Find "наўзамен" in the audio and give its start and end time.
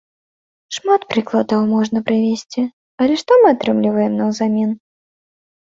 4.25-4.77